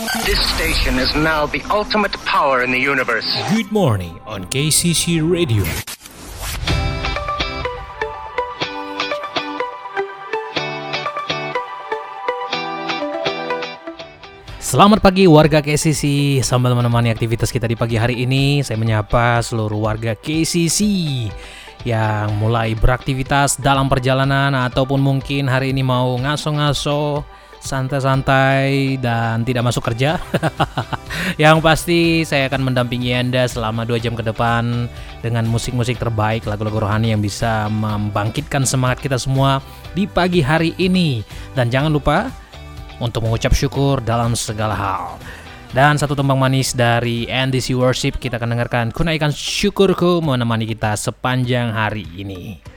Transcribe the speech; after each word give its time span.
This 0.00 0.40
station 0.56 0.96
is 0.96 1.12
now 1.12 1.44
the 1.44 1.60
ultimate 1.68 2.16
power 2.24 2.64
in 2.64 2.72
the 2.72 2.80
universe. 2.80 3.28
Good 3.52 3.68
morning 3.68 4.16
on 4.24 4.48
KCC 4.48 5.20
Radio. 5.20 5.60
Selamat 14.56 15.04
pagi 15.04 15.28
warga 15.28 15.60
KCC 15.60 16.40
Sambil 16.40 16.72
menemani 16.72 17.12
aktivitas 17.12 17.52
kita 17.52 17.68
di 17.68 17.76
pagi 17.76 18.00
hari 18.00 18.24
ini 18.24 18.64
Saya 18.64 18.80
menyapa 18.80 19.44
seluruh 19.44 19.84
warga 19.84 20.16
KCC 20.16 20.80
Yang 21.84 22.28
mulai 22.40 22.72
beraktivitas 22.72 23.60
dalam 23.60 23.92
perjalanan 23.92 24.56
Ataupun 24.64 24.96
mungkin 24.96 25.44
hari 25.44 25.76
ini 25.76 25.84
mau 25.84 26.16
ngaso-ngaso 26.16 27.20
Santai-santai 27.60 28.96
dan 28.98 29.44
tidak 29.44 29.68
masuk 29.68 29.92
kerja 29.92 30.16
Yang 31.42 31.56
pasti 31.60 32.00
saya 32.24 32.48
akan 32.48 32.72
mendampingi 32.72 33.12
Anda 33.12 33.44
selama 33.44 33.84
2 33.84 34.00
jam 34.00 34.16
ke 34.16 34.24
depan 34.24 34.88
Dengan 35.20 35.44
musik-musik 35.44 36.00
terbaik 36.00 36.48
Lagu-lagu 36.48 36.80
rohani 36.80 37.12
yang 37.12 37.20
bisa 37.20 37.68
membangkitkan 37.68 38.64
semangat 38.64 39.04
kita 39.04 39.20
semua 39.20 39.60
Di 39.92 40.08
pagi 40.08 40.40
hari 40.40 40.72
ini 40.80 41.20
Dan 41.52 41.68
jangan 41.68 41.92
lupa 41.92 42.32
untuk 43.00 43.26
mengucap 43.26 43.56
syukur 43.56 43.98
dalam 44.04 44.36
segala 44.36 44.76
hal. 44.76 45.04
Dan 45.72 45.96
satu 45.96 46.14
tembang 46.14 46.36
manis 46.36 46.76
dari 46.76 47.26
NDC 47.26 47.74
Worship 47.74 48.18
kita 48.18 48.36
akan 48.42 48.58
dengarkan 48.58 48.86
Kunaikan 48.90 49.32
syukurku 49.32 50.20
menemani 50.20 50.68
kita 50.68 50.94
sepanjang 50.94 51.72
hari 51.72 52.06
ini. 52.14 52.69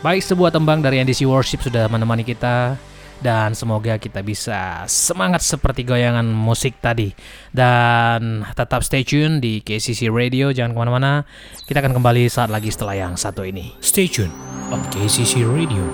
Baik 0.00 0.24
sebuah 0.24 0.48
tembang 0.48 0.80
dari 0.80 0.96
NDC 1.04 1.28
Worship 1.28 1.60
sudah 1.60 1.84
menemani 1.92 2.24
kita. 2.24 2.80
Dan 3.20 3.52
semoga 3.52 4.00
kita 4.00 4.24
bisa 4.24 4.88
semangat 4.88 5.44
seperti 5.44 5.84
goyangan 5.84 6.24
musik 6.24 6.80
tadi. 6.80 7.12
Dan 7.52 8.48
tetap 8.56 8.80
stay 8.80 9.04
tune 9.04 9.44
di 9.44 9.60
KCC 9.60 10.08
Radio. 10.08 10.56
Jangan 10.56 10.72
ke 10.72 10.78
mana-mana. 10.80 11.28
Kita 11.68 11.84
akan 11.84 12.00
kembali 12.00 12.32
saat 12.32 12.48
lagi 12.48 12.72
setelah 12.72 12.96
yang 12.96 13.20
satu 13.20 13.44
ini. 13.44 13.76
Stay 13.84 14.08
tune 14.08 14.32
on 14.72 14.80
KCC 14.88 15.44
Radio 15.44 15.84